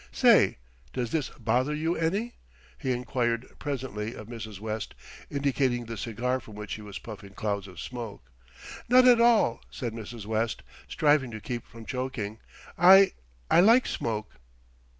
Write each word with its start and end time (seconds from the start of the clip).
"Say, 0.11 0.57
does 0.93 1.11
this 1.11 1.29
bother 1.29 1.75
you 1.75 1.95
any?" 1.95 2.33
he 2.79 2.91
enquired 2.91 3.45
presently 3.59 4.15
of 4.15 4.25
Mrs. 4.27 4.59
West, 4.59 4.95
indicating 5.29 5.85
the 5.85 5.95
cigar 5.95 6.39
from 6.39 6.55
which 6.55 6.73
he 6.73 6.81
was 6.81 6.97
puffing 6.97 7.35
clouds 7.35 7.67
of 7.67 7.79
smoke. 7.79 8.31
"Not 8.89 9.07
at 9.07 9.21
all," 9.21 9.61
said 9.69 9.93
Mrs. 9.93 10.25
West, 10.25 10.63
striving 10.87 11.29
to 11.29 11.39
keep 11.39 11.67
from 11.67 11.85
choking. 11.85 12.39
"I 12.79 13.11
I 13.51 13.59
like 13.59 13.85
smoke." 13.85 14.37